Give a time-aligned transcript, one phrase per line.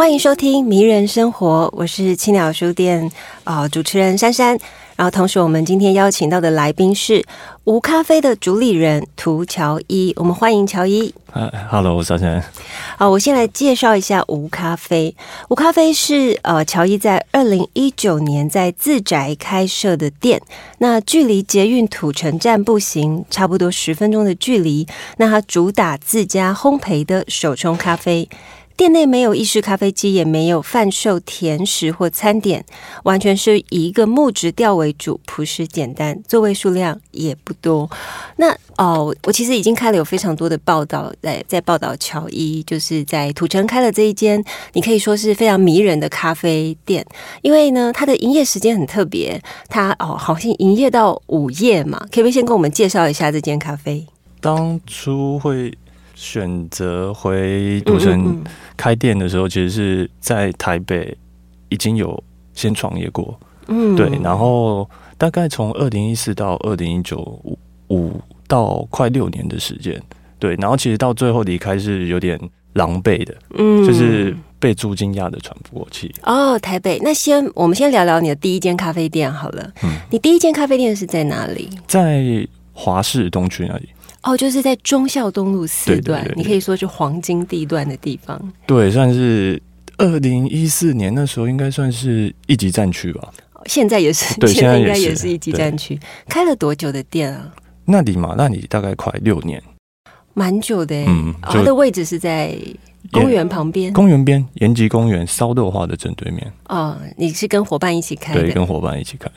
[0.00, 3.12] 欢迎收听《迷人生活》，我是青鸟书店
[3.44, 4.58] 啊主持人珊珊。
[4.96, 7.22] 然后，同时我们今天邀请到的来宾是
[7.64, 11.14] 无咖啡的主理人涂乔伊，我们欢迎乔伊。
[11.30, 12.42] 嗨，Hello，珊珊。
[12.96, 15.14] 好，我先来介绍一下无咖啡。
[15.50, 20.40] 无咖啡是呃乔伊在二零一九年在自宅开设的店，
[20.78, 24.88] 那距离捷运土城站步行差不多十分钟的距离。
[25.18, 28.26] 那它主打自家烘焙的手冲咖啡。
[28.80, 32.64] 店内没有意式咖啡机，也没有贩售甜食或餐点，
[33.02, 37.90] 完全是以一个木质调为主，朴实简单，座位数量也不多。
[38.36, 44.42] 那哦，我其实已经开了有非常多的报道，在在报道乔伊，就是在土城开了这一间，
[44.72, 47.04] 你可以说是非常迷人的咖啡店，
[47.42, 54.06] 因为呢，它的营业时间很特别，它哦好像营业到午夜嘛，可不可以先跟我们介绍一下这间咖啡？
[54.40, 55.70] 当初会。
[56.20, 58.44] 选择回土城
[58.76, 61.16] 开店的时候，其实是在台北
[61.70, 64.06] 已经有先创业过，嗯，对。
[64.22, 69.98] 然后大概从二零一四到二零一九五五到快六年的时间，
[70.38, 70.54] 对。
[70.56, 72.38] 然后其实到最后离开是有点
[72.74, 76.14] 狼狈的，嗯，就是被租金压的喘不过气。
[76.24, 79.72] 哦，台北，那先我们先聊聊你的第一间咖啡店好了。
[79.82, 81.70] 嗯，你第一间咖啡店是在哪里？
[81.86, 83.88] 在华市东区那里。
[84.22, 88.40] 哦，就是在忠孝东路四段，你可以说是黄金地段的地方。
[88.66, 89.60] 对，算是
[89.98, 93.32] 二零一四年那时候，应该算是一级战区吧。
[93.66, 95.98] 现在也是，对，现在应该也是一级战区。
[96.28, 97.52] 开了多久的店啊？
[97.84, 99.62] 那里嘛，那里大概快六年，
[100.34, 100.94] 蛮久的。
[101.06, 102.56] 嗯，它的位置是在。
[103.12, 106.52] 公园旁边，公园边延吉公园烧豆花的正对面。
[106.68, 108.40] 哦，你是跟伙伴一起开的？
[108.40, 109.28] 对，跟伙伴一起开。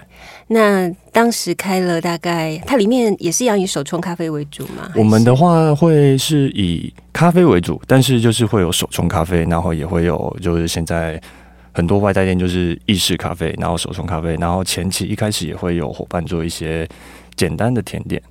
[0.47, 4.91] 那当时开了大概，它里面也是要以手冲咖啡为主吗？
[4.95, 11.19] 我们的话会是以咖啡为主，但是就是会有手冲咖啡，然后也会有就是现在
[11.71, 16.87] 很多外带店就是意式咖啡，然后手冲咖啡，然后前期一开始也会有伙伴做一些
[17.35, 18.21] 简单的甜点。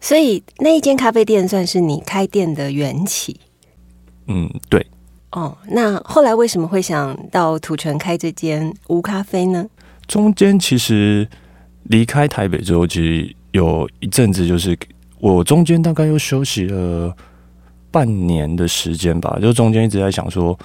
[0.00, 3.38] 所以那一间咖啡店算是你开店的缘起。
[4.30, 4.86] 嗯，对。
[5.32, 9.66] 哦，那后来为什么会想到土城开这间无咖啡呢？
[10.06, 11.28] 中间其实
[11.84, 14.76] 离开台北之后，其实有一阵子，就是
[15.20, 17.14] 我中间大概又休息了
[17.90, 19.38] 半年的时间吧。
[19.40, 20.58] 就中间一直在想，说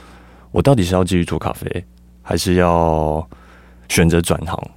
[0.51, 1.85] 我到底是要继续做咖啡，
[2.23, 3.27] 还是要
[3.87, 4.71] 选择转行？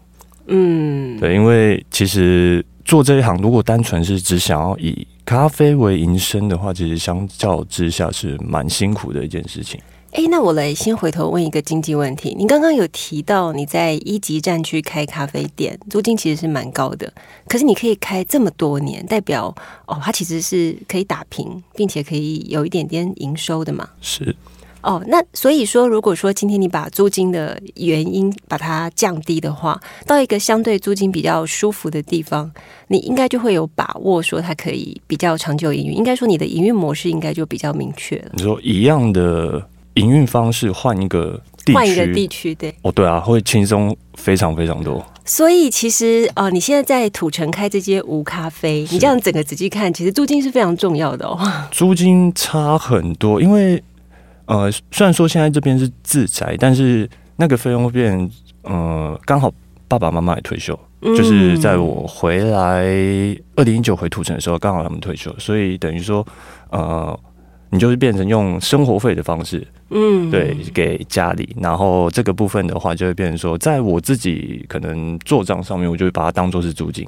[0.49, 9.79] 嗯，对，因为其实做这一行，如果单纯是只想要以咖啡为营生的话，其实相较之下是蛮辛苦的一件事情。
[10.13, 12.35] 哎，那我来先回头问一个经济问题。
[12.35, 17.13] 你刚刚有提到你在一级战区开咖啡店，租金其实是蛮高的，
[17.47, 23.87] 可是你可以开这么多年，代表哦，它其实是可以打平，并且可以有一点点营收的嘛？
[24.01, 24.35] 是。
[24.81, 32.49] 哦，那所以说，如果说今天你把租金的原因把它降低的话，到一个相对租金比较舒服的地方，
[32.87, 35.97] 你应该就会有把握说它可以比较长久营运。
[35.97, 38.31] 应该说你的营运模式应该就比较明确了。
[38.35, 39.61] 你说一样的
[39.95, 41.41] 营运方式换一个
[41.75, 45.05] 换一个地区，对哦，对啊，会轻松非常非常多。
[45.25, 51.37] 所以其实啊，你现在在土城开这间无咖啡，你这样整个仔细看，其实租金是非常重要的哦。
[51.73, 53.83] 租金差很多，因为。
[54.49, 58.31] 呃，虽然说现在这边是自宅，但是那个费用会变，
[58.63, 59.53] 呃，刚好
[59.87, 62.83] 爸爸妈妈也退休，就是在我回来
[63.57, 66.27] 二零一九回土城的时候，刚好他们退休，所以等于说，
[66.71, 67.19] 呃，
[67.69, 77.07] 你就是变成用生活费的方式，嗯，对，给家里，然后这个部分的话，就会变成说，在我自己可能做账上面，我就会把它当做是租金。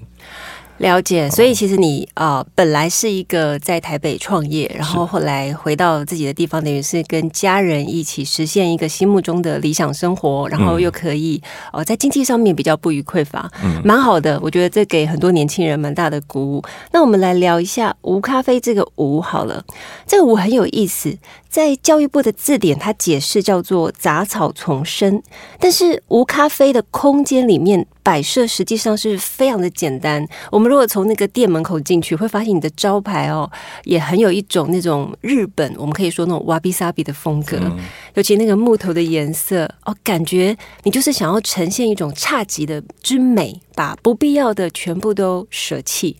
[0.80, 11.40] 了解，所以其实你啊，本来是一个在台北创业，然后后来回到自己的地方，等于是跟家人一起实现一个心目中的理想生活，然后又可以
[11.70, 13.50] 哦，在经济上面比较不予匮乏，
[13.84, 14.40] 蛮好的。
[14.42, 16.62] 我觉得这给很多年轻人蛮大的鼓舞。
[16.92, 19.62] 那我们来聊一下无咖啡这个无好了，
[20.06, 21.14] 这个无很有意思。
[21.50, 25.20] 在教育部的字典，它解释叫做杂草丛生，
[25.58, 30.24] 但是无咖啡的空间里面摆设实际上是非常的简单。
[30.52, 33.50] 我们如果从那个店门口进去，会发现你的招牌哦，
[33.82, 37.60] 也很有一种那种日本，我们可以说那种瓦比萨比的风格，
[38.14, 46.16] 尤其那个木头的颜色哦，感觉你就是想要呈现一种侘寂的之美，把不必要的全部都舍弃。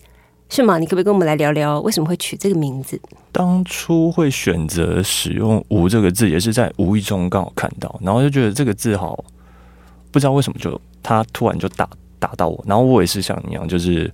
[0.50, 0.78] 是吗？
[0.78, 3.00] 你可不可以跟我们来聊聊为什么会取这个名字？
[3.30, 9.24] 当初会选择使用“无”这个字，也是在无意中刚好看到，然后就觉得这个字好，
[10.10, 11.88] 不知道为什么就它突然就打
[12.18, 14.12] 打到我，然后我也是像你一样，就是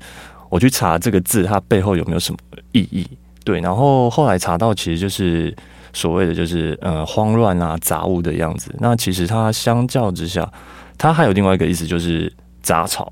[0.51, 2.39] 我去查这个字它背后有没有什么
[2.73, 3.09] 意义。
[3.43, 5.57] 对，然后后来查到其实就是
[5.95, 8.75] 所谓的就是呃慌乱啊杂物的样子。
[8.79, 10.53] 那其实它相较之下，
[10.99, 12.31] 它还有另外一个意思就是
[12.61, 13.11] 杂草，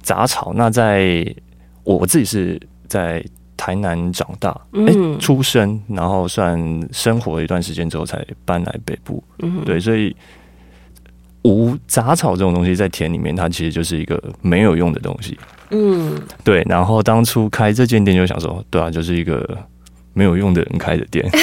[0.00, 0.52] 杂草。
[0.54, 1.26] 那在
[1.84, 3.24] 我我自己是在
[3.56, 6.58] 台南长大，哎，出生，然后算
[6.92, 9.22] 生活了一段时间之后才搬来北部，
[9.64, 10.14] 对，所以
[11.42, 15.38] 无杂草这种东西在田里面，它其实就是一个没有用的东西，
[15.70, 16.62] 嗯，对。
[16.68, 19.58] 然后当初开这间店就想说，对啊，就是一个。
[20.14, 21.28] 没有用的人开的店。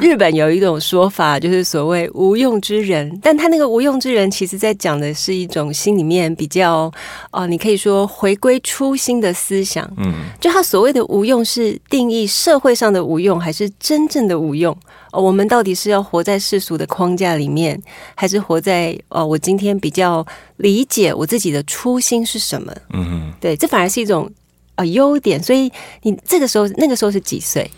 [0.00, 6.92] 日本有一种说法，就是所谓无用之人，但他那个无用之人，其实在讲的是一种心里面比较
[7.30, 9.88] 哦，你可以说回归初心的思想。
[9.96, 14.76] 嗯，就他所谓的无用，是定义社会上的无用，还是真正的无用？
[15.12, 17.80] 哦，我们到底是要活在世俗的框架里面，
[18.14, 20.24] 还是活在哦，我今天比较
[20.56, 22.72] 理解我自己的初心是什么？
[22.92, 24.30] 嗯，对，这反而是一种。
[24.78, 25.42] 啊，优点。
[25.42, 25.70] 所以
[26.02, 27.68] 你这个时候，那个时候是几岁？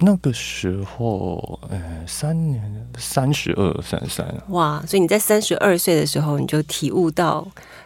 [0.00, 2.62] 那个时候，呃，三年，
[2.96, 4.42] 三十二、三十三。
[4.50, 4.80] 哇！
[4.86, 7.44] 所以你在三十二岁的时候，你就体悟到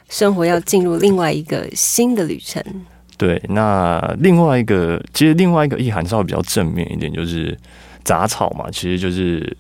[0.09, 2.63] 生活要进入另外一个新的旅程。
[3.17, 7.57] 对，那另外一个，其实另外一个意涵稍微比较正面一点，就是
[8.03, 9.57] 杂草嘛，其实就是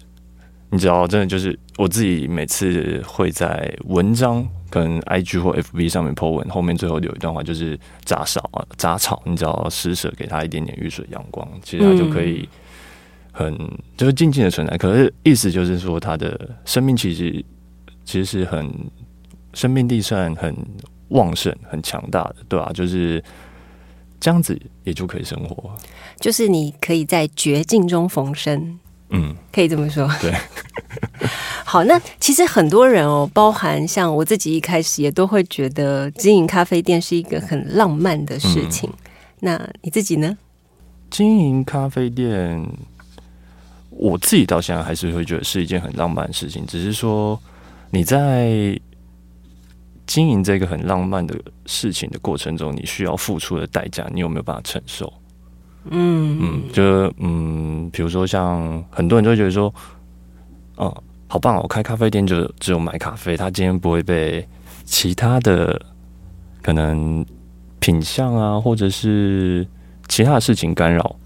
[0.70, 4.46] 你知道，真的就是我自己每次会在文章。
[4.72, 12.48] 跟 IG 或 FB 上面 po 文，后面最后有一段话，就是杂草啊，杂草，你只要施舍给他一点点雨水阳光，其实他就可以
[13.30, 13.54] 很
[13.98, 14.78] 就是静静的存在。
[14.78, 17.44] 可是意思就是说，他的生命其实
[18.06, 18.72] 其实是很
[19.52, 20.56] 生命力算很
[21.08, 22.70] 旺盛、很强大的，对吧？
[22.72, 23.22] 就是
[24.18, 25.70] 这样子也就可以生活，
[26.18, 28.78] 就是你可以在绝境中逢生。
[29.14, 30.08] 嗯，可以这么说。
[30.22, 30.32] 对，
[31.72, 38.92] 好，那其实很多人哦，包含像我自己一开始也都会觉得经营咖啡店是一个很浪漫的事情。
[39.40, 40.36] 那你自己呢？
[41.10, 42.62] 经营咖啡店，
[43.88, 46.66] 我自己到现在还是会觉得是一件很浪漫的事情。
[46.66, 47.40] 只是说
[47.88, 48.78] 你在
[50.06, 51.34] 经营这个很浪漫的
[51.64, 55.10] 事情的过程中，你需要付出的代价，你有没有办法承受？
[55.88, 59.72] 嗯嗯，就嗯，比如说像很多人都会觉得说，哦，
[61.32, 61.56] 好棒！
[61.62, 64.46] 我开咖啡店就只有买咖啡，他今天不会被
[64.84, 65.80] 其他的
[66.60, 67.24] 可能
[67.80, 69.66] 品相啊，或者是
[70.08, 71.16] 其他的事情干扰。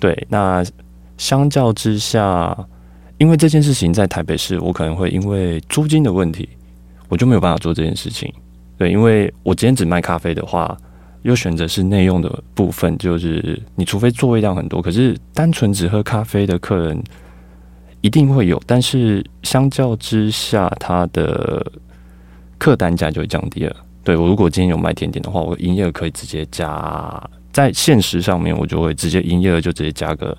[0.00, 0.60] 对，那
[1.18, 2.66] 相较之下，
[3.16, 6.48] 因为这件事情在台北市，我可能会因为租金的问题，
[7.08, 8.34] 我就没有办法做这件事情。
[8.76, 10.76] 对，因为我今天只卖咖啡的话。
[11.22, 17.02] 又选择是内用的部分，就是你除非座位量很多，可是单纯只喝咖啡的客人
[18.04, 21.72] 一定会有，但是相较之下，它的
[22.58, 23.74] 客单价就会降低了。
[24.02, 30.36] 对我如果今天有卖甜点的话，我营业额可以直接加，在现实上面我就会直接营业额就直接加个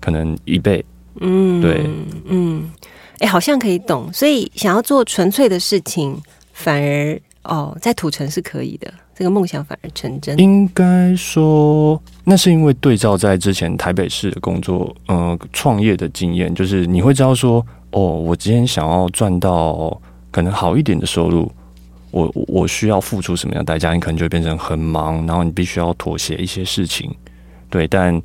[0.00, 0.82] 可能一倍。
[1.20, 1.84] 嗯，对，
[2.24, 2.70] 嗯，
[3.18, 6.18] 哎，好像可以懂，所以想要做纯粹的事情，
[6.54, 8.90] 反而哦，在土城是可以的。
[9.16, 10.38] 这个梦想反而成真。
[10.38, 19.98] 应该说，那是因为对照在之前台北市的工作，呃，创业的经验，就是你会知道说，哦，我今天想要赚到
[20.30, 21.50] 可能好一点的收入，
[22.10, 23.94] 我我需要付出什么样代价？
[23.94, 27.10] 你可能就会变成很忙，然后你必须要妥协一些事情。
[27.70, 28.20] 对，但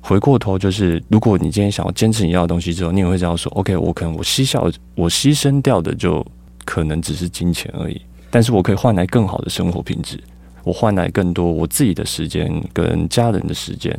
[0.00, 6.26] 回过头就是，如果你今天想要坚持你要的东西之后，你也会知道说，OK，我可能我牺牲我牺牲掉的就
[6.64, 8.02] 可能只是金钱而已。
[8.32, 10.18] 但是我可以换来更好的生活品质，
[10.64, 13.94] 我换来更多我自己的时间跟家人的时间。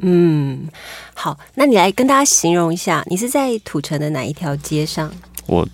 [0.00, 0.68] 嗯，
[1.14, 5.10] 好，那你来跟大家形容一下，你是在土城的哪一条街上？
[5.46, 5.66] 我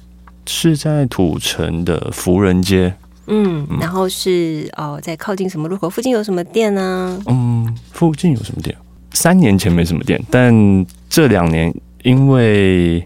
[0.46, 2.94] 是在土城的福人街。
[3.26, 5.90] 嗯，然后是哦，在靠近什么路口？
[5.90, 7.20] 附近有什么店呢？
[7.26, 8.76] 嗯，附近有什么店？
[9.12, 11.74] 三年前没什么店，但这两年
[12.04, 13.04] 因为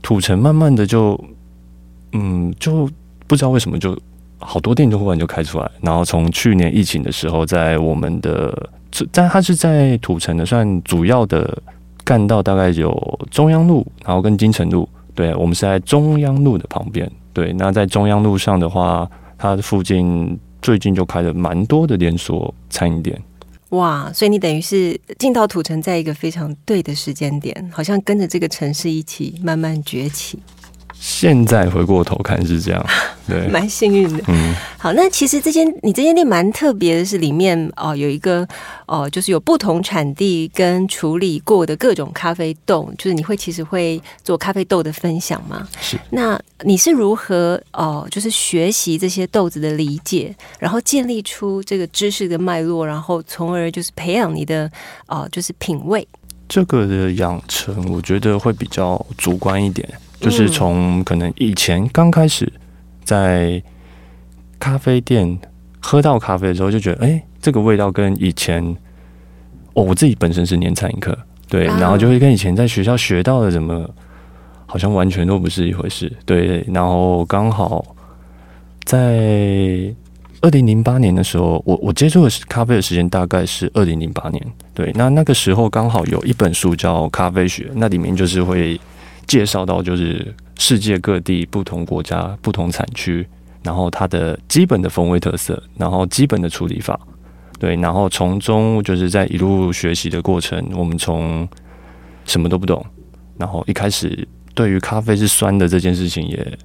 [0.00, 1.18] 土城慢慢的就，
[2.12, 2.88] 嗯，就。
[3.30, 3.96] 不知道为什么，就
[4.38, 5.70] 好多店都忽然就开出来。
[5.80, 11.56] 然后从去年疫情的时候，在我们的这但它是在土城的，算主要的
[12.02, 12.90] 干道，大概有
[13.30, 14.88] 中央路，然后跟金城路。
[15.14, 17.08] 对，我们是在中央路的旁边。
[17.32, 19.08] 对，那在中央路上的话，
[19.38, 23.16] 它附近最近就开了蛮多的连锁餐饮店。
[23.68, 30.40] 哇，所以你等于是进到土城，在一个非常对的时间点，好像跟着这个城市一起慢慢崛起。
[31.02, 32.86] 现在回过头看是这样，
[33.26, 34.22] 对，蛮幸运的。
[34.28, 38.46] 嗯，好，那其实这间你这间店蛮特别的，是里面哦有一个
[38.86, 45.66] 哦，就是有不同产地跟处理过的各种咖啡豆，就是你会其实会做咖啡豆的分享吗？
[45.80, 45.98] 是。
[46.10, 54.70] 那你是如何哦，就是学习这些豆子的理解，然后建立出这个知识的脉络，然后从而就是培养你的
[55.06, 56.06] 哦，就是品味。
[56.46, 59.88] 这个的养成，我觉得会比较主观一点。
[60.20, 62.52] 就是从可能以前刚开始
[63.02, 63.60] 在
[64.58, 65.38] 咖啡店
[65.80, 68.62] 喝到咖啡的时候，就觉得哎，这个味道跟以前
[69.72, 71.16] 哦，我自己本身是念餐饮课，
[71.48, 73.88] 对，然后就会跟以前在学校学到的什么，
[74.66, 76.62] 好像完全都不是一回事，对。
[76.68, 77.82] 然后刚好
[78.84, 79.92] 在
[80.42, 84.92] 二零零八年的时候，我我接触的咖啡的时间大概是二零零八年，对。
[84.94, 88.78] 那那个时候刚好有一本书叫《咖啡学》，那里面就是会。
[89.30, 93.24] 介绍到就是世界各地不同国家不同产区，
[93.62, 96.98] 然后它的基本的风味特色，然后基本的处理法，
[97.56, 101.48] 对，然后从中就是在一路学习的过程，我们从
[102.24, 102.84] 什么都不懂，
[103.38, 106.58] 然后一开始对于咖啡是酸的这件事情也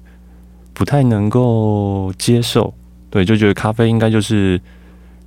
[0.74, 2.74] 不太能够接受，
[3.10, 4.60] 对，就觉得咖啡应该就是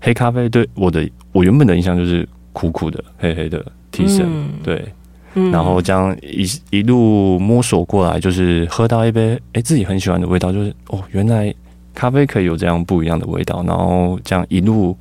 [0.02, 4.28] 黑咖啡，对我的我原本的印象就是苦苦的黑黑的提神，
[4.62, 4.94] 对。
[5.34, 11.54] 然后这样一一路摸索过来，就是喝到一杯哎自己很喜欢的味道，就是哦原来
[11.94, 13.64] 咖啡可以有这样不一样的味道。
[13.68, 14.98] 然后这样一路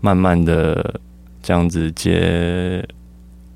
[0.00, 1.00] 慢慢的
[1.42, 2.84] 这样子接，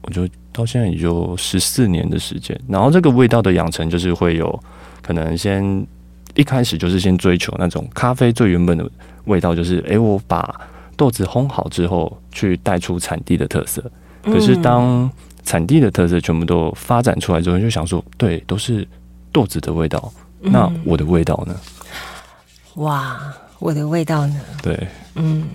[0.02, 2.58] 我就到现在也就十四年的时间。
[2.66, 4.58] 然后这个味道的养成，就是会有
[5.02, 5.86] 可能先
[6.34, 8.90] 一开始就是先追求那种咖啡最原本的
[9.26, 10.58] 味道，就是哎我把
[10.96, 13.82] 豆子烘好之后去带出产地的特色。
[14.24, 15.10] 可是当
[15.44, 18.86] 产地的特色全部都发展出来之后，就想说，对，都是
[19.30, 20.12] 豆子的味道。
[20.40, 21.54] 那我的味道呢？
[22.74, 23.20] 哇，
[23.58, 24.40] 我的味道呢？
[24.62, 25.46] 对，嗯，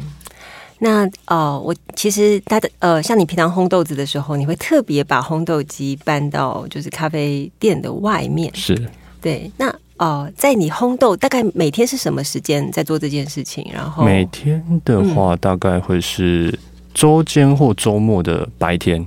[0.79, 8.49] 那哦，我其实它的呃，像你平常烘豆子的时候，你会特别把烘豆机搬到就是咖啡店的外面。
[8.55, 8.89] 是，
[9.19, 9.51] 对。
[9.57, 13.67] 那哦，在你烘豆，大概每天是什么时间在做这件事情？
[13.73, 16.57] 然后每天的话，大概会是
[16.93, 19.05] 周间或周末的白天。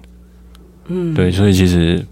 [0.87, 2.05] 嗯，对，所以其实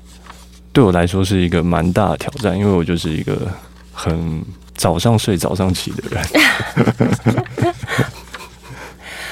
[0.72, 3.48] 对我来说是一个蛮大的挑战，因为我就是一个
[3.92, 4.42] 很
[4.74, 6.24] 早上睡早上起的人。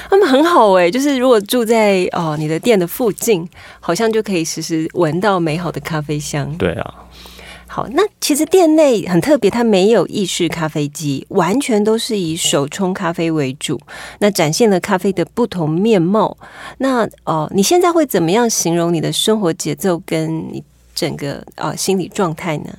[0.09, 3.47] 他们很好哎，就是如果住在哦你的店的附近，
[3.79, 6.49] 好像就可以时时闻到美好的咖啡香。
[6.57, 6.93] 对啊。
[7.77, 13.79] 好，那其实店内很特别，它没有意式咖啡机，完全都是以手冲咖啡为主。
[14.17, 16.35] 那展现了咖啡的不同面貌。
[16.79, 20.63] 那哦，你现在会怎么样形容你的生活节奏跟你
[20.95, 22.73] 整个呃心理状态呢？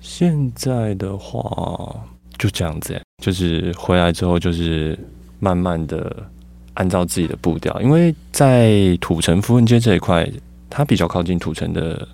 [0.00, 1.94] 现在的话
[2.36, 4.98] 就这样子，就是回来之后就是
[5.38, 6.26] 慢慢的
[6.74, 10.28] 按照自己的步调，因为在土城富人街这一块，
[10.68, 12.08] 它比较靠近土城的。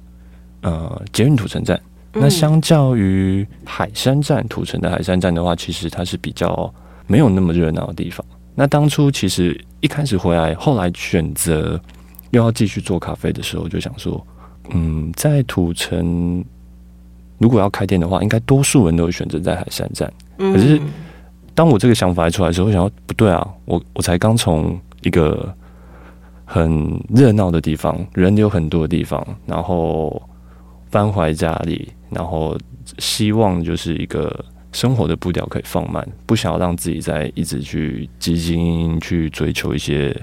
[0.65, 1.79] 呃，捷运土城站，
[2.11, 6.73] 那相较于海山站，土城的海山站的话，其实它是比较
[7.07, 8.25] 没有那么热闹的地方。
[8.55, 11.79] 那当初其实一开始回来，后来选择
[12.31, 14.27] 又要继续做咖啡的时候，就想说，
[14.71, 16.43] 嗯，在土城
[17.37, 20.11] 如果要开店的话，应该多数人都会选择在海山站。
[20.39, 20.81] 可是
[21.55, 25.55] 当我这个想法一出来的时候，我想要不对啊，我我才刚从一个
[26.47, 30.23] 很热闹的地方，人流很多的地方，然后。
[30.95, 32.57] 搬回家里，然后
[32.99, 40.17] 希望就是一个生活的步调可以放慢，不想要让自己在一直去激进去追求一些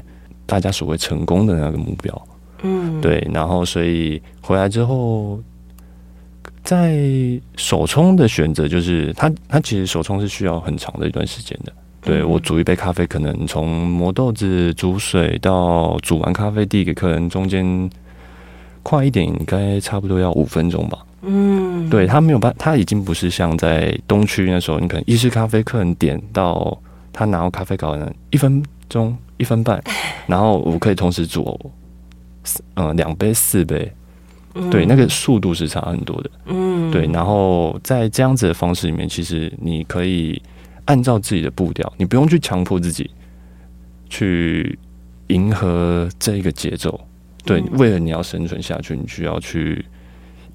[0.46, 2.28] 大家所谓成功的那个目标。
[2.64, 3.28] 嗯，对。
[3.34, 5.42] 然后，所以回来之后，
[6.64, 6.98] 在
[7.58, 11.74] 手冲的选择，就是它它其实手冲是需要很长的一段时间的。
[12.02, 17.90] 对我煮一杯咖啡，可能从磨豆子、煮水到煮完咖啡递给客人，中间。
[18.84, 20.98] 快一点，应该差不多要五分钟吧。
[21.24, 26.76] 嗯，对他没有办，他已经不是像在东区那时候，你可能意式咖啡客人点到
[27.14, 29.80] 他拿到咖啡搞完一分钟一分半，
[30.26, 31.60] 然后我可以同时煮
[32.74, 33.92] 嗯两杯四杯，
[34.72, 36.32] 对，那个速度是差很多的。
[36.48, 40.42] 嗯，对，然后在这样子的方式里面，其实你可以
[40.86, 43.08] 按照自己的步调，你不用去强迫自己
[44.10, 44.78] 去
[45.28, 47.00] 迎合这一个节奏。
[47.46, 49.86] 对，嗯为了你要生存下去，你需要去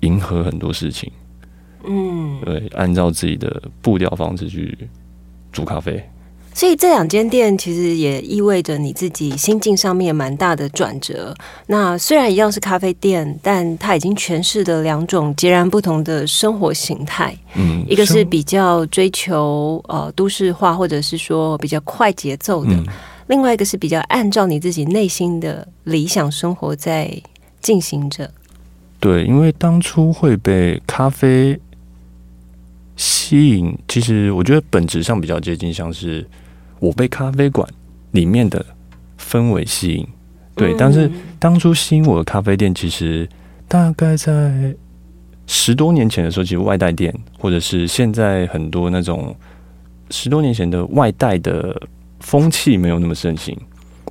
[0.00, 1.10] 迎合很多事情。
[1.84, 4.76] 嗯，对，按照自己的步调方式去
[5.52, 6.02] 煮咖啡。
[6.52, 11.34] 所以这两间店其实也意味着你自己心境上面蛮大的转折。
[11.66, 17.36] 那虽然一样是咖啡店，但它已经诠释了两种截然不同的生活形态。
[17.56, 22.86] 嗯，一个是比较追求呃都市化，或者是说比较快节奏的；嗯
[23.28, 27.20] 另外一个是比较按照你自己内心的理想生活在
[27.60, 28.30] 进行着。
[29.00, 31.58] 对，因为当初会被咖啡
[32.96, 36.26] 吸引，其实我觉得本质上比较接近，像是
[36.78, 37.68] 我被咖啡馆
[38.12, 38.64] 里面的
[39.20, 40.06] 氛围吸引。
[40.54, 43.28] 对，但是嗯当初吸引我的咖啡店，其实
[43.68, 44.74] 大概在
[45.46, 49.36] 十多年前的时候，其实外带店，或者是现在很多那种
[50.10, 51.78] 十多年前的外带的
[52.20, 53.56] 风气没有那么盛行。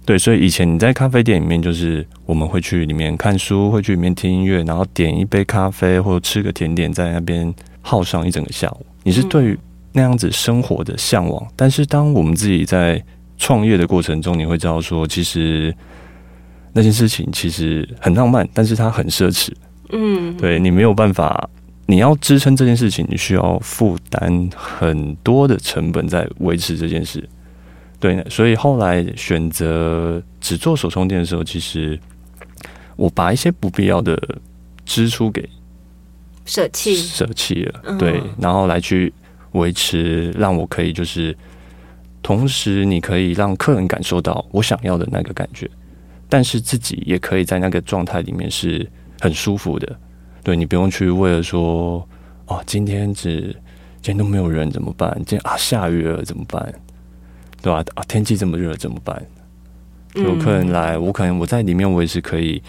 [0.05, 8.85] 对，所以以前你在咖啡店里面，就是我们会去里面看书，会去里面听音乐，然后点一杯咖啡或者吃个甜点，在那边耗上一整个下午。
[9.01, 9.59] 你是对于
[9.93, 13.03] 那样子生活的向往，但是当我们自己在
[13.37, 15.75] 创业的过程中，你会知道说，其实
[16.71, 19.51] 那件事情其实很浪漫，但是它很奢侈。
[19.91, 21.49] 嗯，对你没有办法，
[21.87, 27.27] 你要支撑这件事情，你需要负担很多的成本在维持这件事。
[28.05, 31.99] 对，所以后来选择只做手冲店的时候，其实
[32.95, 34.15] 我把一些不必要的
[34.85, 35.49] 支出给
[36.45, 36.95] 舍弃。
[36.95, 39.11] 舍弃了，嗯对，然后来去
[39.53, 41.35] 维持，让我可以就是，
[42.21, 45.67] 同时你可以让客人感受到我想要的那个感觉，
[46.29, 48.87] 但是自己也可以在那个状态里面是
[49.19, 49.99] 很舒服的。
[50.43, 52.07] 对你不用去为了说，
[52.45, 53.41] 哦，今天只
[53.99, 55.11] 今天都没有人怎么办？
[55.25, 56.71] 今天啊下雨了怎么办？
[57.65, 57.83] 对吧？
[57.95, 59.19] 啊天气这么热怎么办？
[60.13, 62.61] 有客人来，我可能我在里面，我也是可以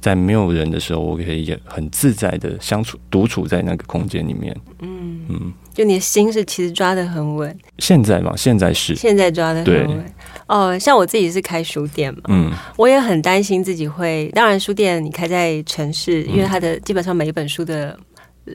[0.00, 4.56] 在没有人的时候，我可以也很自在的相处、独处在那个空间里面。
[4.80, 10.14] 嗯，嗯，就你的心是其实抓的很稳，现在嘛，现在是，现在抓的很稳。
[10.46, 14.28] 哦，像我自己是开书店嘛，嗯我也很担心自己会。
[14.34, 17.96] 当然，书店你开在城市，嗯因为它的基本上每一本书的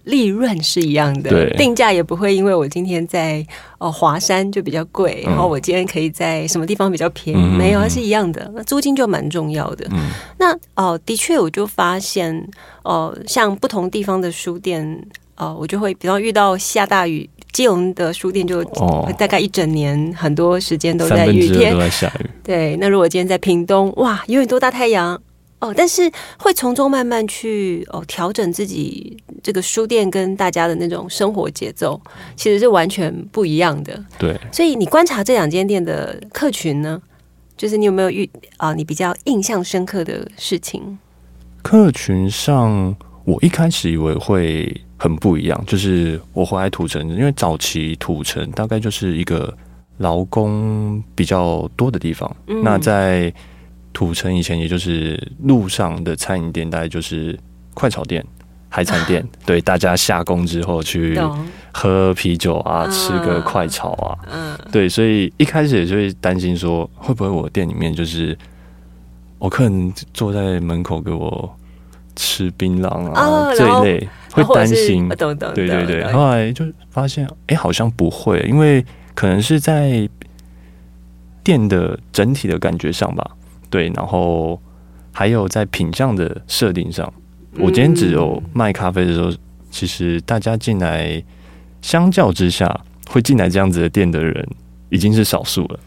[0.04, 3.46] 利润是一样的，定价也不会因为我今天在
[3.78, 8.52] 哦华山就比较贵，嗯然后我今天可以在什么地方比较便宜，嗯没有，它是一样的。
[8.54, 9.88] 那租金就蛮重要的。
[9.92, 12.48] 嗯那哦，的确，我就发现
[12.84, 15.06] 哦，像不同地方的书店，
[15.38, 17.30] 哦，我就会比方遇到下大雨。
[17.54, 22.30] 基隆的书店就哦大概一整年很多时间都在雨天都，在下雨。
[22.44, 25.18] 对，那如果今天在屏东，哇，永远多大太阳
[25.68, 25.74] 哦！
[25.76, 32.00] 但是会从中慢慢去哦调整自己这个书店跟大家的那种生活节奏，
[32.36, 34.04] 其实是完全不一样的。
[34.18, 37.02] 对，所以你观察这两间店的客群呢，
[37.58, 40.98] 就是你有没有遇啊、你比较印象深刻的事情？
[41.62, 49.52] 客群上，我一开始以为会很不一样，就是我回来土城，因为早期土城大概就是一个
[49.98, 52.34] 劳工比较多的地方。
[52.48, 53.34] 嗯那在
[53.96, 57.40] 土城以前，也就是路上的餐饮店，大概就是
[57.74, 58.22] 快炒店、
[58.68, 61.18] 海产店， 对，大家下工之后去，
[61.72, 68.38] 喝啤酒啊，嗯吃个快炒啊，嗯对，所以一开始也就会担心说，会不会我店里面就是
[69.40, 71.58] 我客人坐在门口给我
[72.18, 75.08] 吃槟榔啊、这一类，会担心。
[75.10, 75.16] 我。
[75.16, 80.10] 懂懂，对对对，后来就发现，哎、好像不会，因为可能是在
[81.44, 83.32] 店的整体的感觉上吧，
[83.76, 84.58] 对，然后
[85.12, 87.14] 还有在品相的设定上，
[87.60, 89.30] 我今天只有卖咖啡的时候，
[89.70, 91.22] 其实大家进来，
[91.82, 92.74] 相较之下，
[93.10, 94.48] 会进来这样子的店的人
[94.88, 95.80] 已经是少数了。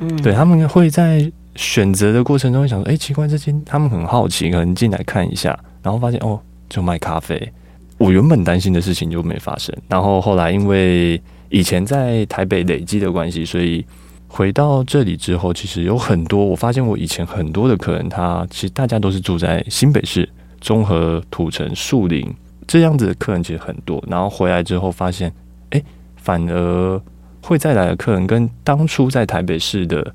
[0.00, 7.52] 嗯对，他们会在选择的过程中会想说，哎、奇怪，这间他们很好奇，可能进来看一下，然后发现哦，就卖咖啡。
[7.98, 13.86] 我原本担心的事情就没发生，然后后来因为以前在台北累积的关系，所以
[14.28, 20.28] 回到这里之后，其实有很多我发现我以前很多的客人，他其实大家都是住在新北市
[20.60, 22.28] 综合、土城、树林
[22.66, 25.32] 这样子的客人其实很多，然后回来之后发现，
[25.70, 25.82] 哎、
[26.16, 27.00] 反而
[27.40, 30.14] 会再来的客人跟当初在台北市的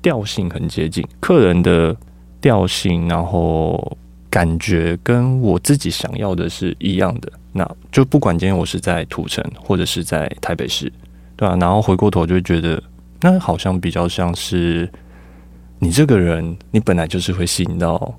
[0.00, 1.94] 调性很接近，客人的
[2.40, 3.96] 调性，然后
[4.30, 7.30] 感觉跟我自己想要的是一样的。
[7.52, 10.90] 那就不管今天我是在土城或者是在台北市，
[11.36, 12.80] 对吧、然后回过头就会觉得，
[13.22, 14.90] 那好像比较像是
[15.78, 18.14] 你这个人，你本来就是会吸引到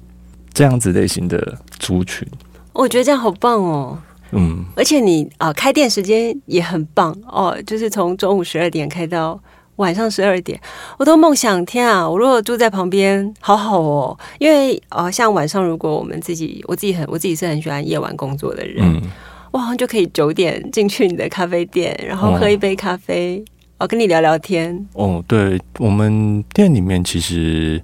[0.53, 2.27] 这样子类型的族群。
[2.73, 3.97] 我觉得这样好棒哦。
[4.33, 9.37] 嗯，而且你啊、开店时间也很棒哦，就是从中午十二点开到
[9.75, 10.57] 晚上十二点，
[10.97, 12.09] 我都梦想天啊！
[12.09, 14.17] 我如果住在旁边，好好哦。
[14.39, 19.01] 因为呃，像晚上如果我们自己，我自己很我自己是很喜欢夜晚工作的人，嗯，
[19.51, 23.43] 我好像就可以九点进去你的咖啡店，然后喝一杯咖啡，
[23.81, 24.87] 哦，跟你聊聊天。
[24.93, 27.81] 哦，对，我们店里面其实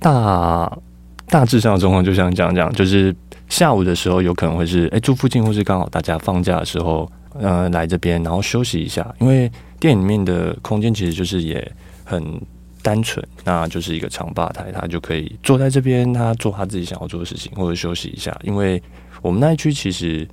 [0.00, 0.78] 大
[1.26, 3.14] 大致上的状况就像这样讲，就是
[3.50, 7.06] 下午的时候有可能会是哎住附近，或是刚好大家放假的时候，
[7.38, 11.70] 呃来这边然后休息一下，因为店里面的空间其实就是也
[12.02, 12.40] 很
[12.80, 18.34] 单纯，那就是一个长吧台，他就可以坐在这边，他做他自己想要做的事情，或者休息一下。
[18.42, 18.82] 因为
[19.20, 20.26] 我们那一区其实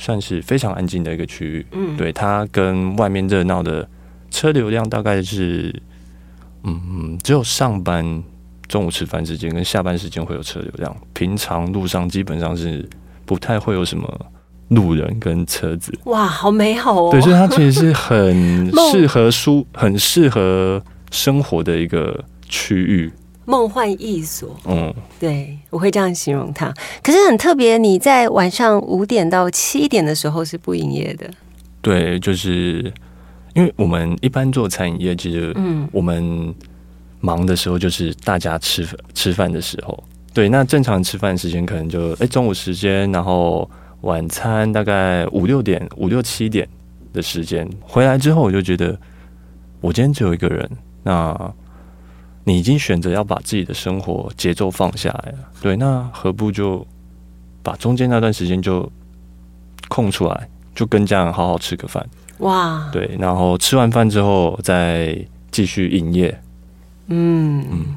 [0.00, 3.86] 算是非常安静的一个区域，嗯，对它跟外面热闹的
[4.30, 5.74] 车流量大概是，
[6.64, 8.22] 嗯，只有上班
[8.66, 12.88] 中午吃饭时间跟下班时间会有车流量，平常路上基本上是
[13.26, 14.08] 不太会有什么
[14.68, 15.92] 路人跟车子。
[16.04, 17.10] 哇，好美好哦。
[17.12, 23.12] 对，所以它其实是很 适合舒、很适合生活的一个区域。
[23.50, 26.72] 梦幻一所，嗯，对我会这样形容它。
[27.02, 31.28] 可是很特别，你在晚上五点到七点的时候是不营业的。
[31.82, 32.92] 对，就是
[33.54, 36.54] 因为我们一般做餐饮业，其实嗯我们
[37.18, 40.04] 忙的时候就是大家吃饭吃饭的时候。
[40.32, 43.68] 对，那正常吃饭时间可能就哎、中午时间，然后
[44.02, 46.68] 晚餐大概五六点、五六七点
[47.12, 48.96] 的时间回来之后，我就觉得
[49.80, 50.70] 我今天只有一个人，
[51.02, 51.52] 那
[52.50, 56.84] 你已经选择要把自己的生活节奏放下来了，对，那何不就
[57.62, 58.90] 把中间那段时间就
[59.88, 62.04] 空出来，就跟家人好好吃个饭。
[62.38, 65.16] 哇，对，然后吃完饭之后再
[65.52, 66.42] 继续营业。
[67.06, 67.64] 嗯。
[67.70, 67.96] 嗯。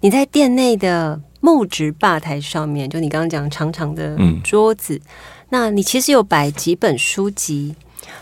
[0.00, 4.42] 你在店内的木质吧台上面，就你刚刚讲长长的嗯。
[4.42, 5.00] 桌子，
[5.48, 7.74] 那你其实有摆几本书籍，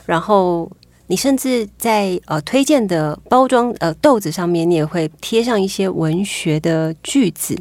[0.07, 0.71] 然后
[1.09, 7.57] 你甚至在呃推荐的包装呃豆子上面，你也会贴上一些文学的句子。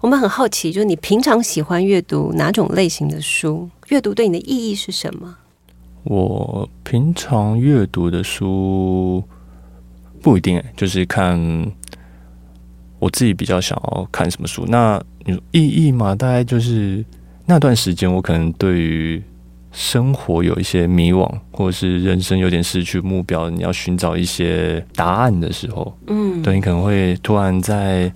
[0.00, 3.68] 我们很好奇，就是你平常喜欢阅读哪种类型的书？
[3.88, 5.36] 阅读对你的意义是什么？
[6.04, 9.22] 我平常阅读的书
[10.20, 11.38] 不一定、欸，就是看
[12.98, 14.64] 我自己比较想要看什么书。
[14.66, 17.04] 那你说意义嘛，大概就是
[17.46, 19.22] 那段时间我可能对于
[19.72, 28.12] 生活有一些迷惘，或者是人生有点失去目标，你要寻找一些答案的时候，嗯，对你可能会突然在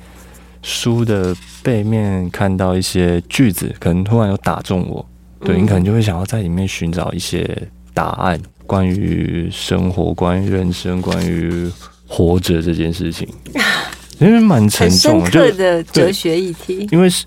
[0.63, 5.05] 书的背面看到一些句子，可能突然有打中我，
[5.41, 5.63] 对嗯。
[5.63, 7.49] 你可能就会想要在里面寻找一些
[7.95, 11.71] 答案，关于生活、关于人生、关于
[12.07, 13.27] 活着这件事情，
[14.19, 16.87] 因为蛮沉重的，就刻的哲学议题。
[16.91, 17.25] 因为是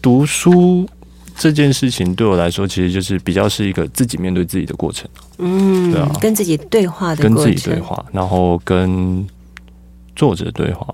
[0.00, 0.88] 读书
[1.38, 5.08] 这件事情对我来说，其实就是比较是一个自己面对自己的过程。
[5.38, 9.26] 嗯，对啊跟自己对话的跟过程，自己对话，然后跟
[10.14, 10.86] 作者对话，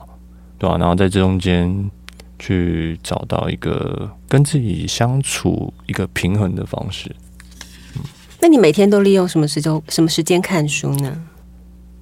[0.58, 1.90] 对吧、然后在这中间
[2.38, 7.14] 去找到一个跟自己相处一个平衡的方式。
[8.40, 11.22] 那你每天都利用什么时间什么时间看书呢？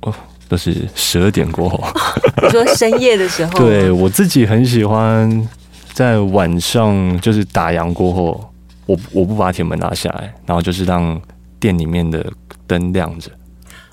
[0.00, 0.14] 哦
[0.48, 1.78] 都是十二点过后，
[2.42, 5.48] 你说深夜的时候吗，对我自己很喜欢
[5.92, 8.52] 在晚上就是打烊过后，
[8.86, 11.20] 我我不把铁门拿下来，然后就是让
[11.58, 12.24] 店里面的
[12.66, 13.30] 灯亮着。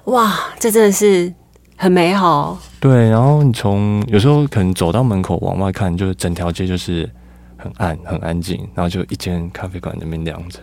[0.05, 1.33] 哇，这真的是
[1.75, 2.57] 很美好。
[2.79, 7.09] 对，然后你从有时候可能走到门口往外看，就是整条街就是
[7.57, 10.59] 很暗很安静，然后就一间咖啡馆那边亮着，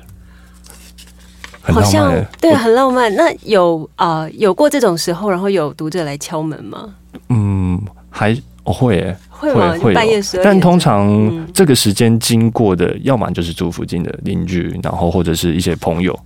[1.61, 2.29] 很好像浪漫欸。
[2.41, 3.15] 对，很浪漫。
[3.15, 6.95] 那有啊、呃有过这种时候，然后有读者来敲门吗？
[7.29, 11.47] 嗯，还我会耶，会会半夜十二点，但通常嗯。
[11.53, 16.19] 这个时间经过的，要么就是住附近的邻居，然后或者是一些朋友。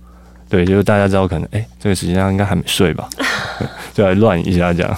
[0.49, 3.07] 对，就是大家知道可能哎、这个时间应该还没睡吧，
[3.93, 4.97] 就来乱一下这样。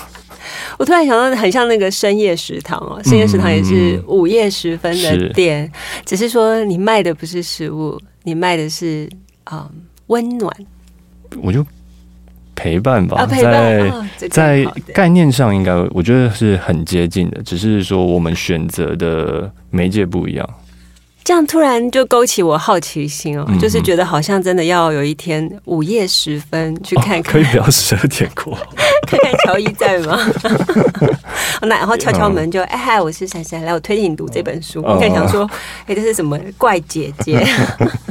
[0.77, 5.27] 我突然想到，很像那个深夜食堂哦，深夜食堂也是午夜时分的是。
[5.33, 5.69] 店，
[6.05, 9.09] 只是说你卖的不是食物，你卖的是
[9.43, 9.69] 啊
[10.07, 10.55] 温、暖。
[11.41, 11.65] 我就
[12.61, 20.47] 陪伴吧，啊陪伴在啊，在概念上应该我觉得是很接近的，只是说我们选择的媒介不一样。
[21.23, 28.57] 这样突然就勾起我好奇心哦，嗯就是觉得好像真的要有一天午夜时分去看看，哦可以不要十二点过。
[29.07, 30.17] 看看乔伊在吗？
[31.61, 34.83] 那然后敲敲门就哎嗨，我是珊珊，来我推荐你读这本书。
[34.85, 35.49] 嗯你想说，
[35.85, 37.43] 哎，这是什么怪姐姐？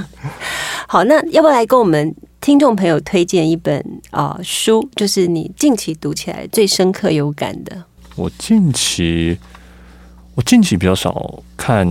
[0.87, 3.79] 好，那要不要来跟我们听众朋友推荐一本
[4.11, 7.85] 啊、呃书，就是你近期读起来最深刻有感的？
[8.17, 9.39] 我近期
[10.35, 11.87] 我近期比较少看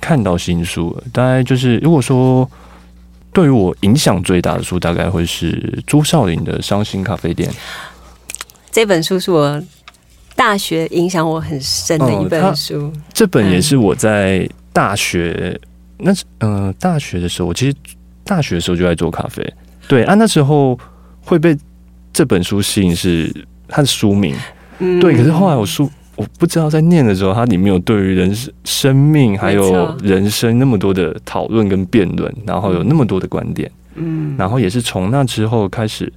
[0.00, 2.50] 看到新书了，大概就是如果说
[3.32, 7.50] 对于我影响最大的书，大概会是朱少林的《伤心咖啡店》。
[8.72, 9.62] 这本书是我
[10.34, 12.90] 大学影响我很深的一本书。
[13.12, 15.60] 这本也是我在大学
[15.98, 17.76] 那嗯大学的时候，我其实
[18.28, 19.42] 大学的时候就在做咖啡。
[19.88, 20.78] 对啊，那时候
[21.22, 21.56] 会被
[22.12, 23.34] 这本书吸引是
[23.66, 24.36] 它的书名。
[24.78, 25.16] 嗯，对。
[25.16, 33.70] 可是后来我书我不知道在念的时候，它里面有对于人生生命还有人生那么多的讨论跟辩论，然后有那么多的观点。
[33.94, 36.12] 嗯，然后也是从那之后开始。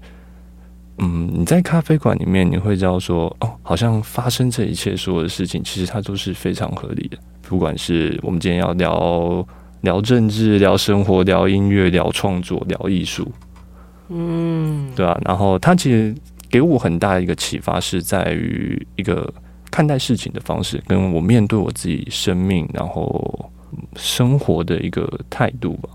[1.04, 7.18] 嗯，你在咖啡馆里面，你会知道说，哦，好像发生这一切所有的事情，其实它都是非常合理的。
[7.42, 9.44] 不管是我们今天要聊
[9.82, 13.32] 聊政治、聊生活、聊音乐、聊创作、聊艺术，
[14.10, 15.20] 嗯，对啊。
[15.26, 16.16] 然后他其实
[16.50, 19.32] 给我很大的一个启发，是在于一个
[19.70, 23.52] 看待事情的方式，跟我面对我自己生命，然后
[23.96, 25.90] 生活的一个态度吧。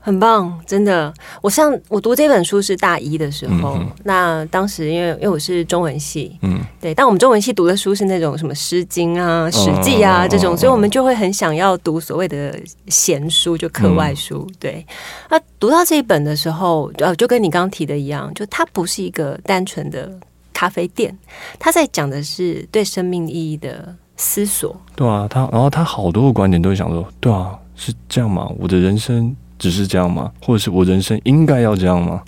[0.00, 1.12] 很棒，真的。
[1.42, 12.58] 我上我读这本书是大一的时候，那当时因为因为我是中文系，嗯，对，但我们中文系读的书是那种什么《诗经》啊、《史记》啊这种，所以我们就会很想要读所谓的
[12.88, 14.48] 闲书，就课外书。
[14.58, 14.86] 对，
[15.28, 20.10] 那读到这一本的时候，呃，就跟你刚刚提的一样，就它不是一个单纯的
[20.54, 21.16] 咖啡店，
[21.58, 24.74] 它在讲的是对生命意义的思索。
[24.96, 28.50] 对啊，他然后他好多个观点都会想说，对啊，是这样吗？
[28.58, 29.36] 我的人生。
[29.60, 30.32] 只是这样吗？
[30.42, 32.20] 或者是我人生应该要这样吗？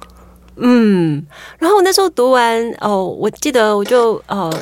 [0.57, 1.25] 嗯，
[1.59, 4.53] 然后我那时候读完哦，我记得我就呃，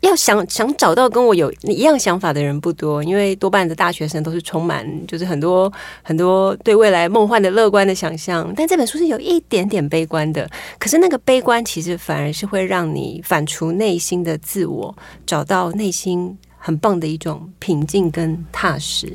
[0.00, 10.48] 要想想找到跟我有一样想法的人不多，因为多半的大学生都是充满就是很多很多对未来梦幻的乐观的想象，但这本书是有一点点悲观的。
[10.78, 19.10] 可是那个悲观其实反而是会让你反刍内心的自我，找到内心很棒的一种平静跟踏实。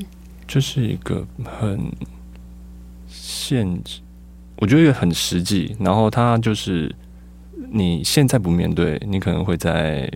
[0.47, 1.23] 这是一个
[1.59, 1.79] 很。
[3.43, 3.99] 限制，
[4.57, 5.75] 我觉得很实际。
[5.79, 6.93] 然后他就是，
[7.69, 10.09] 你现在不面对，你可能会在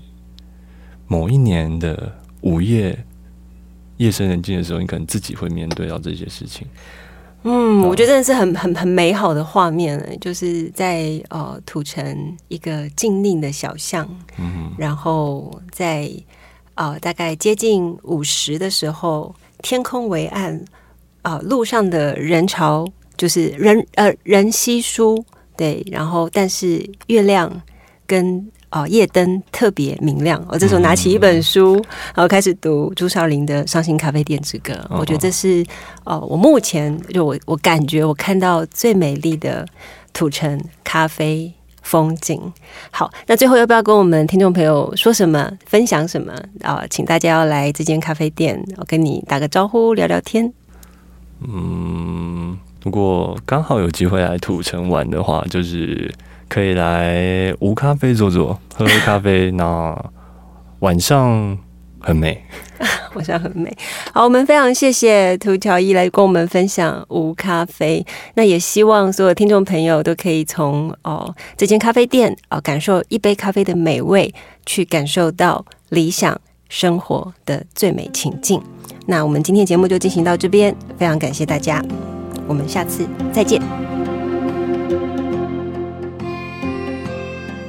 [1.08, 2.98] 某一年的午夜
[3.98, 6.66] 夜深人静的时候，你可能自己会面对到这些事情。
[7.44, 16.10] 嗯，我觉得真的是很很很美好的画面，就是在呃土城一个静谧的小巷，嗯，然后在
[16.76, 20.64] 呃大概接近午时的时候，天空为暗，
[21.22, 22.88] 啊，路上的人潮。
[23.18, 25.26] 就是人呃人稀疏
[25.58, 27.52] 对，然后但是月亮
[28.06, 30.44] 跟哦夜灯特别明亮。
[30.50, 31.74] 我这时候拿起一本书，
[32.14, 34.74] 然后开始读朱少林的《伤心咖啡店之歌》。
[34.90, 35.66] 我觉得这是
[36.04, 39.66] 哦，我目前就我我感觉我看到最美丽的
[40.14, 41.52] 土城咖啡
[41.82, 42.40] 风景。
[42.92, 46.86] 好，那最后要不要跟我们听众朋友说什么，分享什么啊？
[46.90, 50.54] 请大家要来这间咖啡店，我跟你打个招呼，聊聊天。
[51.42, 52.60] 嗯。
[52.88, 56.10] 如果刚好有机会来土城玩的话，就是
[56.48, 59.52] 可以来无咖啡坐坐，喝喝咖啡。
[59.52, 59.94] 那
[60.80, 61.58] 晚上
[62.00, 62.42] 很美，
[63.14, 63.76] 晚上很美。
[64.14, 68.06] 好，我们非常谢谢涂乔伊来跟我们分享无咖啡。
[68.36, 74.34] 那也希望所有听众朋友都可以从哦这间咖啡店哦感受一杯咖啡的美味，
[74.66, 78.62] 去感受到理想生活的最美情境。
[79.06, 81.84] 那我们今天节目就进行到这边，非常感谢大家。
[82.48, 83.62] 我们下次再见。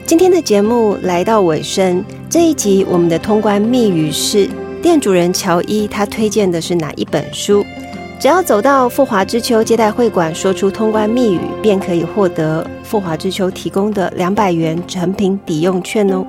[0.07, 4.49] 今天的节目来到尾声，这一集我们的通关密语是
[4.83, 7.65] 店主人乔伊，他推荐的是哪一本书？
[8.19, 16.27] 只要走到富华之秋接待会馆，说出通关密语，便可以获得富华之秋提供的两百元成品抵用券哦。